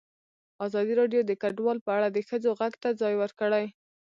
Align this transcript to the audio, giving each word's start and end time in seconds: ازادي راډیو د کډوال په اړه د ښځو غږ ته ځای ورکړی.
ازادي 0.65 0.93
راډیو 1.01 1.21
د 1.25 1.31
کډوال 1.41 1.77
په 1.85 1.91
اړه 1.97 2.07
د 2.11 2.17
ښځو 2.27 2.49
غږ 2.59 2.73
ته 2.83 2.89
ځای 3.01 3.13
ورکړی. 3.21 3.65